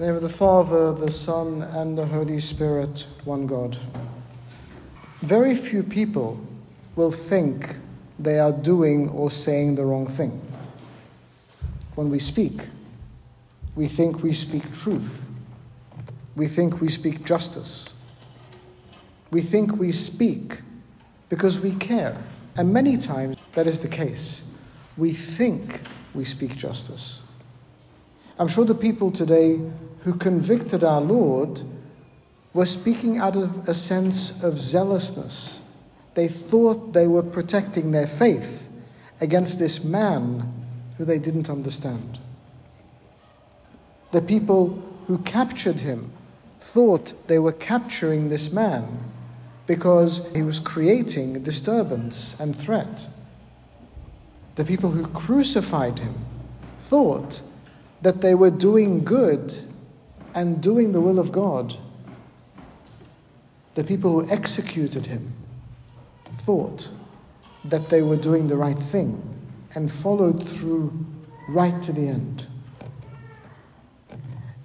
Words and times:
The 0.00 0.06
name 0.06 0.14
of 0.14 0.22
the 0.22 0.30
Father, 0.30 0.94
the 0.94 1.12
Son, 1.12 1.60
and 1.60 1.98
the 1.98 2.06
Holy 2.06 2.40
Spirit, 2.40 3.06
one 3.26 3.46
God. 3.46 3.76
Very 5.20 5.54
few 5.54 5.82
people 5.82 6.40
will 6.96 7.10
think 7.10 7.76
they 8.18 8.38
are 8.38 8.50
doing 8.50 9.10
or 9.10 9.30
saying 9.30 9.74
the 9.74 9.84
wrong 9.84 10.06
thing. 10.06 10.40
When 11.96 12.08
we 12.08 12.18
speak, 12.18 12.66
we 13.74 13.88
think 13.88 14.22
we 14.22 14.32
speak 14.32 14.62
truth. 14.78 15.26
We 16.34 16.46
think 16.46 16.80
we 16.80 16.88
speak 16.88 17.22
justice. 17.26 17.94
We 19.30 19.42
think 19.42 19.76
we 19.76 19.92
speak 19.92 20.62
because 21.28 21.60
we 21.60 21.72
care. 21.72 22.16
And 22.56 22.72
many 22.72 22.96
times 22.96 23.36
that 23.52 23.66
is 23.66 23.82
the 23.82 23.88
case. 23.88 24.58
We 24.96 25.12
think 25.12 25.82
we 26.14 26.24
speak 26.24 26.56
justice. 26.56 27.29
I'm 28.40 28.48
sure 28.48 28.64
the 28.64 28.74
people 28.74 29.10
today 29.10 29.60
who 30.00 30.14
convicted 30.14 30.82
our 30.82 31.02
Lord 31.02 31.60
were 32.54 32.64
speaking 32.64 33.18
out 33.18 33.36
of 33.36 33.68
a 33.68 33.74
sense 33.74 34.42
of 34.42 34.58
zealousness. 34.58 35.60
They 36.14 36.28
thought 36.28 36.94
they 36.94 37.06
were 37.06 37.22
protecting 37.22 37.90
their 37.90 38.06
faith 38.06 38.66
against 39.20 39.58
this 39.58 39.84
man 39.84 40.54
who 40.96 41.04
they 41.04 41.18
didn't 41.18 41.50
understand. 41.50 42.18
The 44.12 44.22
people 44.22 44.82
who 45.06 45.18
captured 45.18 45.76
him 45.76 46.10
thought 46.60 47.12
they 47.28 47.38
were 47.38 47.52
capturing 47.52 48.30
this 48.30 48.54
man 48.54 48.86
because 49.66 50.26
he 50.34 50.40
was 50.40 50.60
creating 50.60 51.42
disturbance 51.42 52.40
and 52.40 52.56
threat. 52.56 53.06
The 54.54 54.64
people 54.64 54.92
who 54.92 55.04
crucified 55.04 55.98
him 55.98 56.14
thought 56.78 57.42
that 58.02 58.20
they 58.20 58.34
were 58.34 58.50
doing 58.50 59.04
good 59.04 59.54
and 60.34 60.62
doing 60.62 60.92
the 60.92 61.00
will 61.00 61.18
of 61.18 61.32
God. 61.32 61.76
The 63.74 63.84
people 63.84 64.12
who 64.12 64.30
executed 64.30 65.06
him 65.06 65.32
thought 66.34 66.88
that 67.64 67.88
they 67.88 68.02
were 68.02 68.16
doing 68.16 68.48
the 68.48 68.56
right 68.56 68.78
thing 68.78 69.22
and 69.74 69.90
followed 69.90 70.48
through 70.48 70.92
right 71.46 71.80
to 71.82 71.92
the 71.92 72.08
end. 72.08 72.46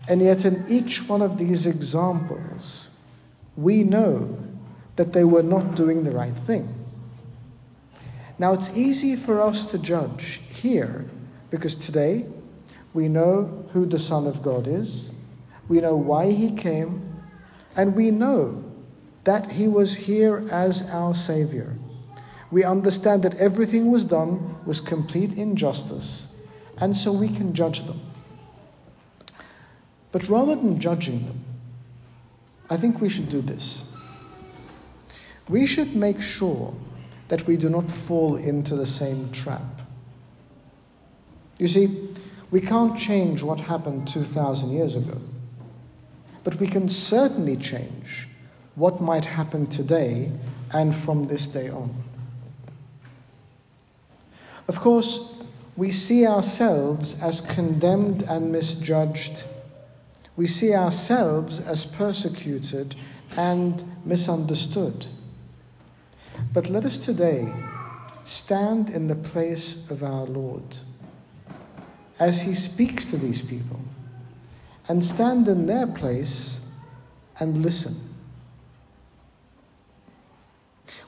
And 0.07 0.21
yet, 0.21 0.45
in 0.45 0.65
each 0.67 1.07
one 1.09 1.21
of 1.21 1.37
these 1.37 1.65
examples, 1.65 2.91
we 3.57 3.83
know 3.83 4.37
that 4.95 5.13
they 5.13 5.23
were 5.23 5.43
not 5.43 5.75
doing 5.75 6.03
the 6.03 6.11
right 6.11 6.33
thing. 6.33 6.73
Now, 8.37 8.53
it's 8.53 8.75
easy 8.77 9.15
for 9.15 9.41
us 9.41 9.71
to 9.71 9.79
judge 9.79 10.41
here 10.49 11.05
because 11.49 11.75
today 11.75 12.25
we 12.95 13.09
know 13.09 13.67
who 13.73 13.85
the 13.85 13.99
Son 13.99 14.25
of 14.25 14.41
God 14.41 14.67
is, 14.67 15.11
we 15.67 15.81
know 15.81 15.97
why 15.97 16.31
he 16.31 16.55
came, 16.55 17.13
and 17.75 17.93
we 17.93 18.09
know 18.09 18.63
that 19.25 19.51
he 19.51 19.67
was 19.67 19.93
here 19.93 20.47
as 20.49 20.89
our 20.91 21.13
Savior. 21.13 21.75
We 22.51 22.63
understand 22.63 23.23
that 23.23 23.35
everything 23.35 23.91
was 23.91 24.05
done 24.05 24.55
was 24.65 24.79
complete 24.79 25.33
injustice, 25.33 26.39
and 26.77 26.95
so 26.95 27.11
we 27.11 27.27
can 27.27 27.53
judge 27.53 27.83
them. 27.83 27.99
But 30.13 30.29
rather 30.29 30.55
than 30.55 30.79
judging 30.79 31.25
them, 31.25 31.43
I 32.69 32.77
think 32.77 33.01
we 33.01 33.09
should 33.09 33.27
do 33.27 33.41
this. 33.41 33.91
We 35.49 35.67
should 35.67 35.97
make 35.97 36.21
sure 36.21 36.73
that 37.27 37.45
we 37.45 37.57
do 37.57 37.69
not 37.69 37.91
fall 37.91 38.37
into 38.37 38.77
the 38.77 38.87
same 38.87 39.31
trap. 39.33 39.81
You 41.59 41.67
see, 41.67 42.15
we 42.51 42.61
can't 42.61 42.97
change 42.97 43.41
what 43.41 43.59
happened 43.59 44.07
2,000 44.07 44.71
years 44.71 44.95
ago, 44.95 45.19
but 46.43 46.59
we 46.59 46.67
can 46.67 46.87
certainly 46.87 47.57
change 47.57 48.27
what 48.75 49.01
might 49.01 49.25
happen 49.25 49.67
today 49.67 50.31
and 50.73 50.93
from 50.93 51.27
this 51.27 51.47
day 51.47 51.69
on. 51.69 51.93
Of 54.67 54.79
course, 54.79 55.43
we 55.77 55.91
see 55.91 56.25
ourselves 56.25 57.21
as 57.21 57.41
condemned 57.41 58.23
and 58.23 58.51
misjudged. 58.51 59.43
We 60.37 60.47
see 60.47 60.73
ourselves 60.73 61.59
as 61.59 61.85
persecuted 61.85 62.95
and 63.37 63.83
misunderstood. 64.05 65.05
But 66.53 66.69
let 66.69 66.85
us 66.85 66.97
today 66.97 67.51
stand 68.23 68.89
in 68.89 69.07
the 69.07 69.15
place 69.15 69.89
of 69.89 70.03
our 70.03 70.25
Lord 70.25 70.77
as 72.19 72.41
he 72.41 72.55
speaks 72.55 73.07
to 73.07 73.17
these 73.17 73.41
people 73.41 73.79
and 74.87 75.03
stand 75.03 75.47
in 75.47 75.65
their 75.65 75.87
place 75.87 76.69
and 77.39 77.61
listen. 77.61 77.95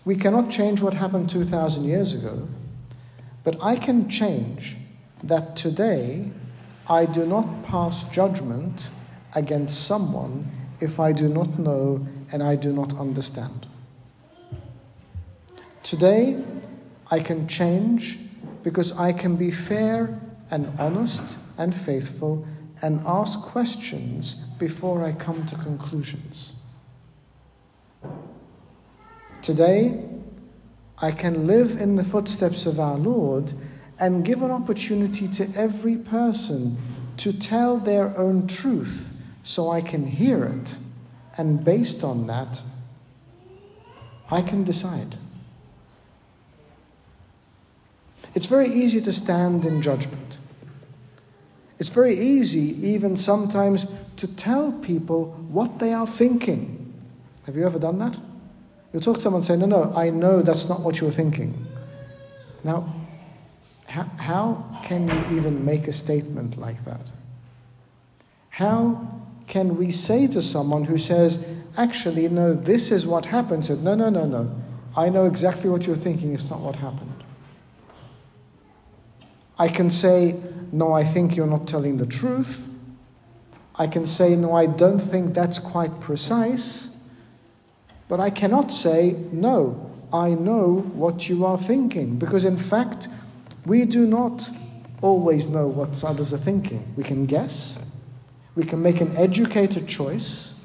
We 0.04 0.16
cannot 0.16 0.50
change 0.50 0.82
what 0.82 0.94
happened 0.94 1.30
2,000 1.30 1.84
years 1.84 2.14
ago, 2.14 2.48
but 3.44 3.58
I 3.62 3.76
can 3.76 4.10
change 4.10 4.76
that 5.24 5.56
today 5.56 6.32
I 6.90 7.06
do 7.06 7.26
not 7.26 7.64
pass 7.64 8.04
judgment 8.06 8.90
against 9.36 9.86
someone 9.86 10.50
if 10.80 11.00
I 11.00 11.12
do 11.12 11.28
not 11.28 11.60
know 11.60 12.08
and 12.32 12.42
I 12.42 12.56
do 12.56 12.72
not 12.72 12.98
understand. 12.98 13.68
Today, 15.84 16.44
I 17.10 17.20
can 17.20 17.48
change 17.48 18.18
because 18.64 18.98
I 18.98 19.14
can 19.14 19.36
be 19.36 19.52
fair 19.52 20.20
and 20.52 20.72
honest 20.80 21.38
and 21.58 21.74
faithful 21.74 22.48
and 22.82 23.02
ask 23.06 23.42
questions 23.42 24.34
before 24.60 25.04
I 25.04 25.12
come 25.12 25.46
to 25.48 25.56
conclusions. 25.56 26.54
Today, 29.42 30.04
I 31.00 31.12
can 31.12 31.48
live 31.48 31.80
in 31.80 31.96
the 31.96 32.04
footsteps 32.04 32.66
of 32.66 32.80
our 32.80 32.98
Lord 32.98 33.54
and 34.00 34.26
give 34.26 34.42
an 34.42 34.52
opportunity 34.52 35.28
to 35.28 35.48
every 35.56 35.98
person 35.98 36.78
to 37.18 37.34
tell 37.34 37.78
their 37.78 38.16
own 38.18 38.48
truth 38.48 39.14
so 39.44 39.72
I 39.72 39.82
can 39.82 40.06
hear 40.06 40.44
it, 40.44 40.78
and 41.38 41.64
based 41.64 42.04
on 42.04 42.28
that, 42.28 42.62
I 44.30 44.42
can 44.42 44.66
decide. 44.66 45.16
It's 48.36 48.48
very 48.48 48.70
easy 48.70 49.00
to 49.02 49.14
stand 49.14 49.64
in 49.64 49.82
judgment. 49.82 50.27
It's 51.80 51.90
very 51.90 52.18
easy, 52.18 52.88
even 52.88 53.16
sometimes, 53.16 53.86
to 54.18 54.28
tell 54.28 54.72
people 54.72 55.32
what 55.50 55.80
they 55.80 55.94
are 55.94 56.08
thinking. 56.08 56.94
Have 57.46 57.56
you 57.56 57.66
ever 57.66 57.80
done 57.80 58.00
that? 58.00 58.18
You 58.94 59.00
talk 59.00 59.18
to 59.18 59.22
someone 59.22 59.42
and 59.42 59.46
say, 59.46 59.58
No, 59.58 59.66
no, 59.66 59.94
I 59.96 60.10
know 60.10 60.42
that's 60.42 60.68
not 60.70 60.82
what 60.82 61.00
you're 61.00 61.12
thinking. 61.12 61.68
Now, 62.64 62.94
how, 63.86 64.04
how 64.18 64.82
can 64.84 65.08
you 65.08 65.24
even 65.28 65.64
make 65.64 65.88
a 65.88 65.94
statement 65.94 66.58
like 66.58 66.84
that? 66.86 67.12
How 68.50 69.22
can 69.46 69.78
we 69.78 69.92
say 69.92 70.28
to 70.28 70.42
someone 70.42 70.84
who 70.84 70.98
says, 70.98 71.48
Actually, 71.78 72.28
no, 72.28 72.54
this 72.54 72.92
is 72.92 73.06
what 73.06 73.26
happened? 73.26 73.66
Said, 73.66 73.84
No, 73.84 73.94
no, 73.94 74.10
no, 74.10 74.26
no. 74.26 74.52
I 74.96 75.10
know 75.10 75.26
exactly 75.26 75.70
what 75.70 75.86
you're 75.86 75.96
thinking. 75.96 76.34
It's 76.34 76.50
not 76.50 76.60
what 76.60 76.76
happened. 76.76 77.17
I 79.60 79.68
can 79.68 79.90
say, 79.90 80.40
no, 80.72 80.94
I 80.94 81.04
think 81.04 81.36
you're 81.36 81.48
not 81.48 81.68
telling 81.68 81.98
the 81.98 82.06
truth. 82.06 82.68
I 83.76 83.88
can 83.88 84.06
say, 84.06 84.36
no, 84.36 84.54
I 84.54 84.66
don't 84.66 85.00
think 85.00 85.34
that's 85.34 85.60
quite 85.60 86.00
precise. 86.00 86.96
But 88.08 88.20
I 88.20 88.30
cannot 88.30 88.72
say, 88.72 89.16
no, 89.32 89.92
I 90.14 90.30
know 90.30 90.78
what 90.94 91.28
you 91.28 91.46
are 91.46 91.58
thinking. 91.58 92.18
Because 92.18 92.46
in 92.46 92.58
fact, 92.58 93.08
we 93.66 93.86
do 93.86 94.08
not 94.08 94.50
always 95.02 95.50
know 95.50 95.68
what 95.68 96.04
others 96.04 96.34
are 96.34 96.38
thinking. 96.38 96.94
We 96.96 97.04
can 97.04 97.26
guess, 97.26 97.78
we 98.56 98.64
can 98.64 98.82
make 98.82 99.02
an 99.02 99.16
educated 99.18 99.88
choice, 99.88 100.60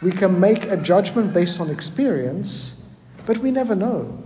we 0.00 0.10
can 0.10 0.40
make 0.40 0.64
a 0.64 0.76
judgment 0.76 1.32
based 1.32 1.60
on 1.60 1.70
experience, 1.70 2.82
but 3.26 3.38
we 3.38 3.50
never 3.50 3.74
know. 3.74 4.22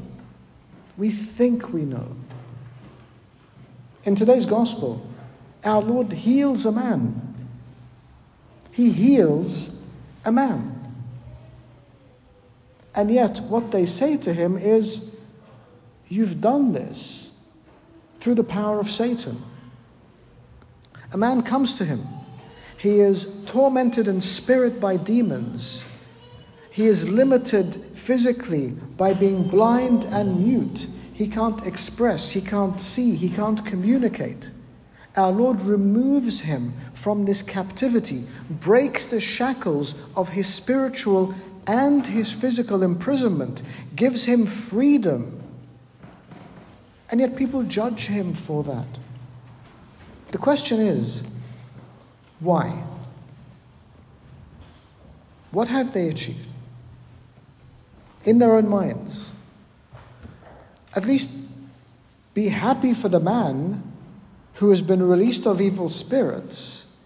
We 0.96 1.10
think 1.10 1.72
we 1.72 1.82
know. 1.82 2.16
In 4.08 4.14
today's 4.14 4.46
gospel, 4.46 5.06
our 5.62 5.82
Lord 5.82 6.10
heals 6.10 6.64
a 6.64 6.72
man. 6.72 7.34
He 8.72 8.90
heals 8.90 9.82
a 10.24 10.32
man. 10.32 10.94
And 12.94 13.10
yet, 13.10 13.42
what 13.50 13.70
they 13.70 13.84
say 13.84 14.16
to 14.16 14.32
him 14.32 14.56
is, 14.56 15.14
You've 16.08 16.40
done 16.40 16.72
this 16.72 17.32
through 18.18 18.36
the 18.36 18.44
power 18.44 18.80
of 18.80 18.90
Satan. 18.90 19.36
A 21.12 21.18
man 21.18 21.42
comes 21.42 21.76
to 21.76 21.84
him. 21.84 22.02
He 22.78 23.00
is 23.00 23.26
tormented 23.44 24.08
in 24.08 24.22
spirit 24.22 24.80
by 24.80 24.96
demons. 24.96 25.84
He 26.70 26.86
is 26.86 27.10
limited 27.10 27.74
physically 27.94 28.68
by 28.70 29.12
being 29.12 29.42
blind 29.48 30.04
and 30.04 30.46
mute. 30.46 30.86
He 31.18 31.26
can't 31.26 31.66
express, 31.66 32.30
he 32.30 32.40
can't 32.40 32.80
see, 32.80 33.16
he 33.16 33.28
can't 33.28 33.66
communicate. 33.66 34.52
our 35.16 35.32
Lord 35.32 35.60
removes 35.62 36.40
him 36.40 36.72
from 36.94 37.24
this 37.24 37.42
captivity, 37.42 38.24
breaks 38.48 39.08
the 39.08 39.20
shackles 39.20 39.96
of 40.14 40.28
his 40.28 40.46
spiritual 40.46 41.34
and 41.66 42.06
his 42.06 42.30
physical 42.30 42.84
imprisonment, 42.84 43.64
gives 43.96 44.24
him 44.24 44.46
freedom. 44.46 45.42
And 47.10 47.18
yet 47.20 47.34
people 47.34 47.64
judge 47.64 48.06
him 48.06 48.32
for 48.32 48.62
that. 48.62 48.86
The 50.30 50.38
question 50.38 50.78
is 50.78 51.28
why? 52.38 52.80
What 55.50 55.66
have 55.66 55.92
they 55.92 56.10
achieved? 56.10 56.52
In 58.24 58.38
their 58.38 58.54
own 58.54 58.68
minds. 58.68 59.34
At 60.98 61.06
least 61.06 61.30
be 62.34 62.48
happy 62.48 62.92
for 62.92 63.08
the 63.08 63.20
man 63.20 63.84
who 64.54 64.70
has 64.70 64.82
been 64.82 65.00
released 65.00 65.46
of 65.46 65.60
evil 65.60 65.88
spirits 65.88 66.96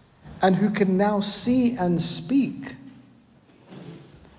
and 0.40 0.56
who 0.56 0.70
can 0.70 0.96
now 0.96 1.20
see 1.20 1.76
and 1.76 2.00
speak. 2.00 2.74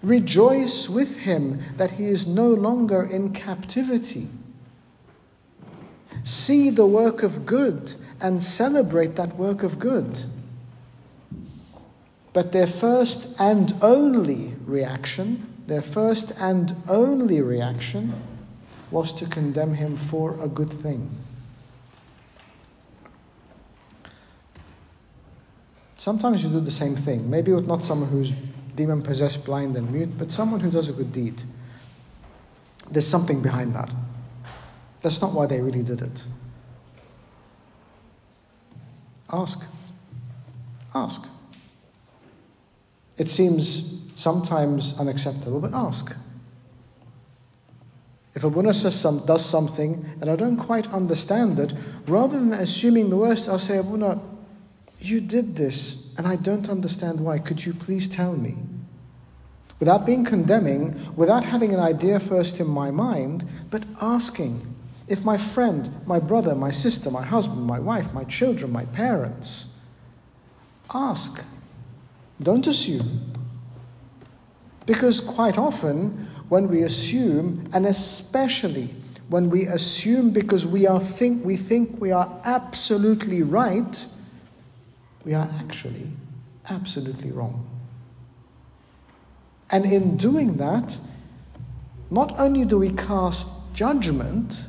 Rejoice 0.02 0.90
with 0.90 1.18
him 1.18 1.62
that 1.78 1.92
he 1.92 2.06
is 2.06 2.26
no 2.26 2.48
longer 2.48 3.04
in 3.04 3.32
captivity. 3.32 4.28
See 6.24 6.72
the 6.72 6.88
work 6.88 7.22
of 7.22 7.46
good 7.46 7.94
and 8.20 8.42
celebrate 8.42 9.18
that 9.18 9.36
work 9.38 9.62
of 9.62 9.78
good. 9.78 10.18
But 12.34 12.54
their 12.54 12.66
first 12.66 13.40
and 13.40 13.72
only 13.84 14.56
reaction, 14.66 15.46
their 15.68 15.84
first 15.84 16.32
and 16.40 16.76
only 16.90 17.40
reaction, 17.42 18.16
was 18.94 19.12
to 19.16 19.25
condemn 19.25 19.74
him 19.74 19.98
for 19.98 20.40
a 20.40 20.48
good 20.48 20.72
thing. 20.72 21.10
Sometimes 25.98 26.44
you 26.44 26.50
do 26.50 26.60
the 26.60 26.69
same 26.69 26.95
thing. 26.95 27.28
Maybe 27.28 27.51
with 27.51 27.66
not 27.66 27.84
someone 27.84 28.10
who's 28.10 28.34
demon 28.75 29.01
possessed, 29.01 29.45
blind, 29.45 29.75
and 29.78 29.92
mute, 29.92 30.16
but 30.18 30.31
someone 30.31 30.60
who 30.60 30.69
does 30.69 30.90
a 30.90 30.94
good 30.94 31.12
deed. 31.12 31.42
There's 32.92 33.07
something 33.07 33.42
behind 33.42 33.74
that. 33.74 33.90
That's 35.01 35.22
not 35.22 35.34
why 35.34 35.48
they 35.48 35.60
really 35.60 35.81
did 35.81 36.04
it. 36.04 36.24
Ask. 39.31 39.66
Ask. 40.94 41.28
It 43.18 43.28
seems 43.28 44.01
sometimes 44.16 45.00
unacceptable, 45.00 45.60
but 45.60 45.74
ask. 45.74 46.16
If 48.44 48.48
Abuna 48.48 48.74
says 48.74 49.00
some, 49.00 49.25
does 49.25 49.45
something 49.45 50.06
and 50.19 50.30
I 50.30 50.36
don't 50.36 50.57
quite 50.57 50.92
understand 50.92 51.62
it, 51.62 51.74
rather 52.07 52.38
than 52.38 52.51
assuming 52.51 53.10
the 53.10 53.16
worst, 53.16 53.48
I'll 53.48 53.57
say, 53.57 53.78
Abuna, 53.78 54.19
you 55.00 55.22
did 55.22 55.56
this, 55.56 56.13
and 56.18 56.28
I 56.28 56.36
don't 56.36 56.68
understand 56.68 57.22
why. 57.22 57.40
Could 57.40 57.66
you 57.66 57.74
please 57.74 58.10
tell 58.10 58.36
me? 58.36 58.57
Without 59.80 60.06
being 60.06 60.25
condemning, 60.25 60.94
without 61.16 61.45
having 61.45 61.74
an 61.74 61.80
idea 61.80 62.19
first 62.19 62.60
in 62.60 62.68
my 62.68 62.92
mind, 62.92 63.45
but 63.72 63.81
asking. 64.01 64.75
If 65.07 65.24
my 65.24 65.38
friend, 65.38 65.89
my 66.06 66.19
brother, 66.19 66.54
my 66.54 66.72
sister, 66.72 67.10
my 67.10 67.24
husband, 67.24 67.66
my 67.66 67.80
wife, 67.80 68.13
my 68.13 68.25
children, 68.25 68.74
my 68.74 68.84
parents, 68.84 69.68
ask. 70.94 71.42
Don't 72.42 72.68
assume. 72.68 73.31
Because 74.86 75.22
quite 75.22 75.57
often, 75.57 76.28
when 76.54 76.68
we 76.68 76.84
assume, 76.84 77.68
and 77.74 77.88
especially 77.88 78.88
when 79.28 79.50
we 79.50 79.66
assume 79.66 80.30
because 80.30 80.68
we, 80.68 80.86
are 80.86 81.00
think, 81.00 81.44
we 81.44 81.58
think 81.58 82.00
we 82.00 82.12
are 82.12 82.30
absolutely 82.46 83.42
right, 83.42 84.06
we 85.26 85.34
are 85.34 85.50
actually 85.60 86.08
absolutely 86.70 87.32
wrong. 87.32 87.68
And 89.72 89.84
in 89.84 90.16
doing 90.16 90.58
that, 90.58 90.96
not 92.12 92.40
only 92.40 92.66
do 92.66 92.78
we 92.78 92.92
cast 92.92 93.50
judgment, 93.74 94.68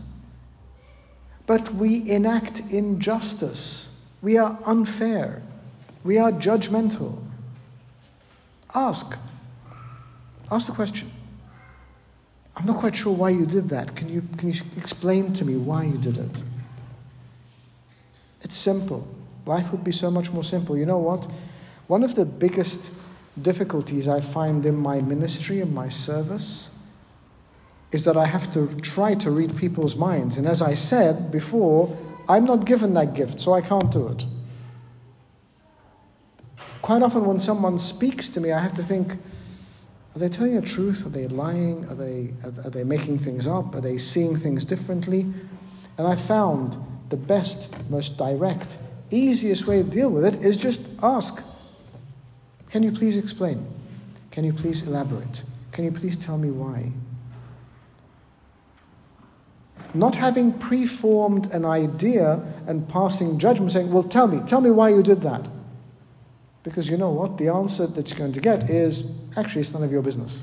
but 1.44 1.70
we 1.74 2.10
enact 2.10 2.60
injustice. 2.70 4.06
We 4.22 4.38
are 4.38 4.58
unfair. 4.64 5.42
We 6.02 6.16
are 6.16 6.32
judgmental. 6.32 7.22
Ask. 8.74 9.18
Ask 10.50 10.68
the 10.68 10.72
question. 10.72 11.10
I'm 12.56 12.66
not 12.66 12.76
quite 12.76 12.96
sure 12.96 13.14
why 13.14 13.30
you 13.30 13.46
did 13.46 13.68
that. 13.70 13.94
Can 13.96 14.08
you, 14.08 14.22
can 14.36 14.52
you 14.52 14.60
explain 14.76 15.32
to 15.34 15.44
me 15.44 15.56
why 15.56 15.84
you 15.84 15.98
did 15.98 16.18
it? 16.18 16.42
It's 18.42 18.56
simple. 18.56 19.06
Life 19.46 19.72
would 19.72 19.82
be 19.82 19.92
so 19.92 20.10
much 20.10 20.30
more 20.32 20.44
simple. 20.44 20.76
You 20.76 20.86
know 20.86 20.98
what? 20.98 21.26
One 21.88 22.04
of 22.04 22.14
the 22.14 22.24
biggest 22.24 22.92
difficulties 23.42 24.06
I 24.06 24.20
find 24.20 24.64
in 24.64 24.76
my 24.76 25.00
ministry 25.00 25.60
and 25.60 25.74
my 25.74 25.88
service 25.88 26.70
is 27.90 28.04
that 28.04 28.16
I 28.16 28.26
have 28.26 28.52
to 28.52 28.66
try 28.80 29.14
to 29.14 29.30
read 29.30 29.56
people's 29.56 29.96
minds. 29.96 30.36
And 30.36 30.46
as 30.46 30.62
I 30.62 30.74
said 30.74 31.30
before, 31.30 31.96
I'm 32.28 32.44
not 32.44 32.64
given 32.64 32.94
that 32.94 33.14
gift, 33.14 33.40
so 33.40 33.52
I 33.52 33.60
can't 33.60 33.90
do 33.90 34.08
it. 34.08 34.24
Quite 36.82 37.02
often, 37.02 37.24
when 37.24 37.40
someone 37.40 37.78
speaks 37.78 38.30
to 38.30 38.40
me, 38.40 38.52
I 38.52 38.60
have 38.60 38.74
to 38.74 38.82
think 38.82 39.16
are 40.14 40.18
they 40.18 40.28
telling 40.28 40.54
the 40.54 40.62
truth? 40.62 41.04
Are 41.06 41.10
they 41.10 41.26
lying? 41.28 41.84
Are 41.86 41.94
they, 41.94 42.32
are 42.44 42.70
they 42.70 42.84
making 42.84 43.18
things 43.18 43.46
up? 43.46 43.74
Are 43.74 43.80
they 43.80 43.98
seeing 43.98 44.36
things 44.36 44.64
differently? 44.64 45.26
And 45.98 46.06
I 46.06 46.14
found 46.14 46.76
the 47.10 47.16
best, 47.16 47.68
most 47.90 48.16
direct 48.16 48.78
easiest 49.14 49.66
way 49.66 49.82
to 49.82 49.88
deal 49.88 50.10
with 50.10 50.24
it 50.24 50.44
is 50.44 50.56
just 50.56 50.86
ask. 51.02 51.42
Can 52.68 52.82
you 52.82 52.92
please 52.92 53.16
explain? 53.16 53.66
Can 54.30 54.44
you 54.44 54.52
please 54.52 54.82
elaborate? 54.82 55.42
Can 55.72 55.84
you 55.84 55.92
please 55.92 56.22
tell 56.22 56.38
me 56.38 56.50
why? 56.50 56.90
Not 59.92 60.16
having 60.16 60.52
preformed 60.52 61.52
an 61.52 61.64
idea 61.64 62.42
and 62.66 62.88
passing 62.88 63.38
judgment, 63.38 63.70
saying, 63.70 63.92
Well, 63.92 64.02
tell 64.02 64.26
me, 64.26 64.40
tell 64.44 64.60
me 64.60 64.70
why 64.70 64.88
you 64.88 65.02
did 65.02 65.22
that. 65.22 65.46
Because 66.64 66.88
you 66.90 66.96
know 66.96 67.10
what? 67.10 67.36
The 67.36 67.48
answer 67.48 67.86
that 67.86 68.10
you're 68.10 68.18
going 68.18 68.32
to 68.32 68.40
get 68.40 68.68
is 68.68 69.04
actually, 69.36 69.60
it's 69.60 69.72
none 69.72 69.84
of 69.84 69.92
your 69.92 70.02
business. 70.02 70.42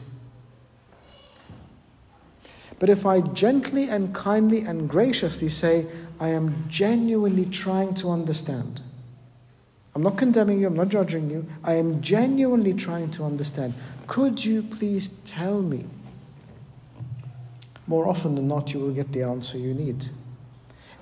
But 2.79 2.89
if 2.89 3.05
I 3.05 3.21
gently 3.21 3.89
and 3.89 4.13
kindly 4.15 4.61
and 4.61 4.89
graciously 4.89 5.49
say, 5.49 5.85
I 6.19 6.29
am 6.29 6.65
genuinely 6.69 7.45
trying 7.45 7.95
to 7.95 8.09
understand. 8.09 8.81
I'm 9.93 10.03
not 10.03 10.17
condemning 10.17 10.61
you, 10.61 10.67
I'm 10.67 10.75
not 10.75 10.89
judging 10.89 11.29
you. 11.29 11.45
I 11.63 11.73
am 11.73 12.01
genuinely 12.01 12.73
trying 12.73 13.11
to 13.11 13.23
understand. 13.23 13.73
Could 14.07 14.43
you 14.43 14.61
please 14.63 15.09
tell 15.25 15.61
me? 15.61 15.85
More 17.87 18.07
often 18.07 18.35
than 18.35 18.47
not, 18.47 18.73
you 18.73 18.79
will 18.79 18.93
get 18.93 19.11
the 19.11 19.23
answer 19.23 19.57
you 19.57 19.73
need. 19.73 20.05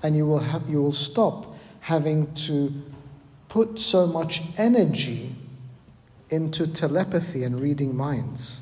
And 0.01 0.15
you 0.15 0.25
will, 0.25 0.39
have, 0.39 0.69
you 0.69 0.81
will 0.81 0.93
stop 0.93 1.55
having 1.81 2.33
to 2.33 2.73
put 3.49 3.79
so 3.79 4.07
much 4.07 4.41
energy 4.57 5.35
into 6.29 6.67
telepathy 6.67 7.43
and 7.43 7.59
reading 7.59 7.95
minds. 7.97 8.61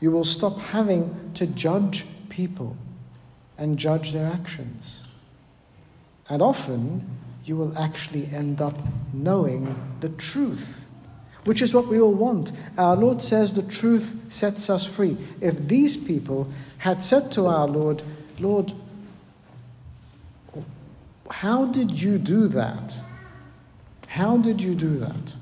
You 0.00 0.10
will 0.10 0.24
stop 0.24 0.58
having 0.58 1.32
to 1.34 1.46
judge 1.46 2.04
people 2.28 2.76
and 3.56 3.78
judge 3.78 4.12
their 4.12 4.30
actions. 4.30 5.08
And 6.28 6.42
often, 6.42 7.18
you 7.44 7.56
will 7.56 7.76
actually 7.78 8.28
end 8.32 8.60
up 8.60 8.74
knowing 9.12 9.74
the 10.00 10.10
truth, 10.10 10.86
which 11.44 11.62
is 11.62 11.74
what 11.74 11.86
we 11.86 12.00
all 12.00 12.12
want. 12.12 12.52
Our 12.76 12.96
Lord 12.96 13.22
says 13.22 13.54
the 13.54 13.62
truth 13.62 14.14
sets 14.30 14.68
us 14.68 14.84
free. 14.84 15.16
If 15.40 15.66
these 15.66 15.96
people 15.96 16.50
had 16.78 17.02
said 17.02 17.32
to 17.32 17.46
our 17.46 17.66
Lord, 17.66 18.02
Lord, 18.38 18.72
how 21.30 21.66
did 21.66 21.90
you 21.90 22.18
do 22.18 22.48
that? 22.48 22.94
How 24.14 24.36
did 24.36 24.62
you 24.62 24.76
do 24.76 24.98
that? 24.98 25.34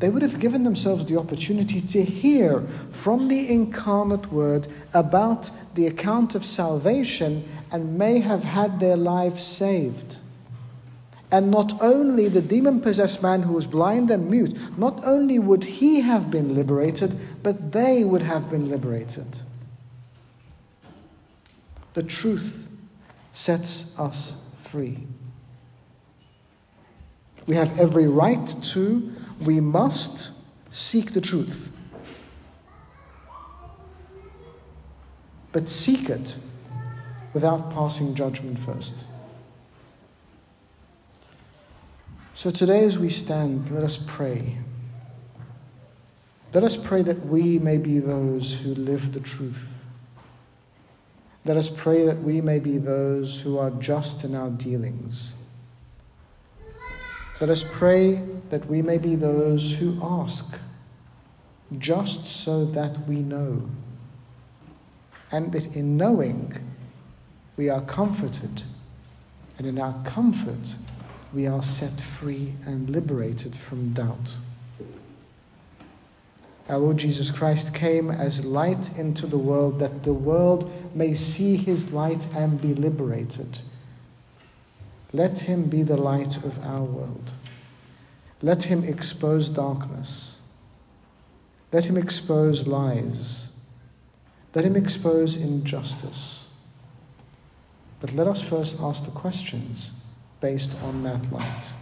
they 0.00 0.08
would 0.08 0.22
have 0.22 0.40
given 0.40 0.64
themselves 0.64 1.04
the 1.04 1.18
opportunity 1.18 1.80
to 1.80 2.02
hear 2.02 2.62
from 2.90 3.28
the 3.28 3.52
incarnate 3.52 4.32
word 4.32 4.66
about 4.94 5.50
the 5.74 5.86
account 5.86 6.34
of 6.34 6.44
salvation 6.44 7.46
and 7.70 7.98
may 7.98 8.18
have 8.18 8.42
had 8.42 8.80
their 8.80 8.96
lives 8.96 9.42
saved. 9.42 10.16
And 11.30 11.50
not 11.50 11.80
only 11.80 12.28
the 12.28 12.42
demon 12.42 12.80
possessed 12.80 13.22
man 13.22 13.42
who 13.42 13.52
was 13.52 13.66
blind 13.66 14.10
and 14.10 14.28
mute, 14.30 14.56
not 14.76 15.04
only 15.04 15.38
would 15.38 15.62
he 15.62 16.00
have 16.00 16.30
been 16.30 16.54
liberated, 16.54 17.16
but 17.42 17.70
they 17.70 18.02
would 18.02 18.22
have 18.22 18.50
been 18.50 18.68
liberated. 18.68 19.38
The 21.94 22.02
truth 22.02 22.66
sets 23.32 23.96
us 23.96 24.42
free. 24.64 25.06
We 27.50 27.56
have 27.56 27.80
every 27.80 28.06
right 28.06 28.46
to 28.46 29.12
we 29.40 29.58
must 29.58 30.30
seek 30.70 31.12
the 31.12 31.20
truth. 31.20 31.72
But 35.50 35.68
seek 35.68 36.10
it 36.10 36.38
without 37.32 37.72
passing 37.72 38.14
judgment 38.14 38.56
first. 38.56 39.04
So 42.34 42.52
today, 42.52 42.84
as 42.84 43.00
we 43.00 43.08
stand, 43.08 43.68
let 43.72 43.82
us 43.82 43.98
pray. 44.06 44.56
Let 46.54 46.62
us 46.62 46.76
pray 46.76 47.02
that 47.02 47.26
we 47.26 47.58
may 47.58 47.78
be 47.78 47.98
those 47.98 48.54
who 48.54 48.76
live 48.76 49.12
the 49.12 49.18
truth. 49.18 49.76
Let 51.44 51.56
us 51.56 51.68
pray 51.68 52.06
that 52.06 52.22
we 52.22 52.40
may 52.40 52.60
be 52.60 52.78
those 52.78 53.40
who 53.40 53.58
are 53.58 53.72
just 53.72 54.22
in 54.22 54.36
our 54.36 54.50
dealings. 54.50 55.34
Let 57.40 57.48
us 57.48 57.64
pray 57.64 58.22
that 58.50 58.66
we 58.66 58.82
may 58.82 58.98
be 58.98 59.16
those 59.16 59.74
who 59.74 59.98
ask, 60.02 60.58
just 61.78 62.26
so 62.26 62.66
that 62.66 63.08
we 63.08 63.16
know, 63.22 63.66
and 65.32 65.50
that 65.52 65.74
in 65.74 65.96
knowing 65.96 66.52
we 67.56 67.70
are 67.70 67.80
comforted, 67.80 68.62
and 69.56 69.66
in 69.66 69.78
our 69.78 69.94
comfort 70.04 70.74
we 71.32 71.46
are 71.46 71.62
set 71.62 71.98
free 71.98 72.52
and 72.66 72.90
liberated 72.90 73.56
from 73.56 73.94
doubt. 73.94 74.36
Our 76.68 76.78
Lord 76.78 76.98
Jesus 76.98 77.30
Christ 77.30 77.74
came 77.74 78.10
as 78.10 78.44
light 78.44 78.98
into 78.98 79.26
the 79.26 79.38
world 79.38 79.78
that 79.78 80.02
the 80.02 80.12
world 80.12 80.70
may 80.94 81.14
see 81.14 81.56
his 81.56 81.92
light 81.94 82.26
and 82.34 82.60
be 82.60 82.74
liberated. 82.74 83.58
Let 85.12 85.38
him 85.38 85.64
be 85.64 85.82
the 85.82 85.96
light 85.96 86.36
of 86.36 86.64
our 86.64 86.82
world. 86.82 87.32
Let 88.42 88.62
him 88.62 88.84
expose 88.84 89.48
darkness. 89.48 90.40
Let 91.72 91.84
him 91.84 91.96
expose 91.96 92.66
lies. 92.66 93.52
Let 94.54 94.64
him 94.64 94.76
expose 94.76 95.36
injustice. 95.36 96.48
But 98.00 98.12
let 98.14 98.28
us 98.28 98.40
first 98.40 98.76
ask 98.80 99.04
the 99.04 99.10
questions 99.10 99.90
based 100.40 100.80
on 100.84 101.02
that 101.02 101.32
light. 101.32 101.72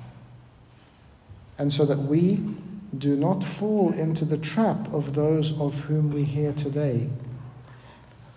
And 1.58 1.72
so 1.72 1.84
that 1.84 1.98
we 1.98 2.40
do 2.96 3.14
not 3.16 3.44
fall 3.44 3.92
into 3.92 4.24
the 4.24 4.38
trap 4.38 4.92
of 4.92 5.12
those 5.14 5.58
of 5.60 5.78
whom 5.84 6.10
we 6.10 6.24
hear 6.24 6.52
today, 6.54 7.08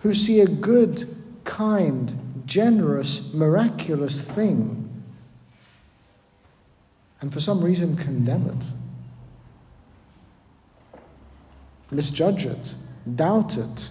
who 0.00 0.12
see 0.12 0.40
a 0.40 0.46
good, 0.46 1.02
kind, 1.44 2.12
generous, 2.46 3.32
miraculous 3.32 4.20
thing 4.20 4.81
and 7.22 7.32
for 7.32 7.40
some 7.40 7.64
reason 7.64 7.96
condemn 7.96 8.46
it, 8.48 8.66
misjudge 11.92 12.44
it, 12.44 12.74
doubt 13.14 13.56
it, 13.56 13.90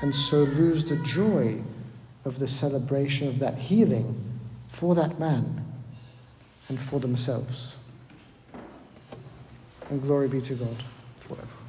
and 0.00 0.14
so 0.14 0.38
lose 0.38 0.88
the 0.88 0.96
joy 1.04 1.60
of 2.24 2.38
the 2.38 2.46
celebration 2.48 3.28
of 3.28 3.40
that 3.40 3.58
healing 3.58 4.38
for 4.68 4.94
that 4.94 5.18
man 5.18 5.64
and 6.68 6.78
for 6.78 7.00
themselves. 7.00 7.78
And 9.90 10.00
glory 10.00 10.28
be 10.28 10.40
to 10.40 10.54
God 10.54 10.76
forever. 11.20 11.63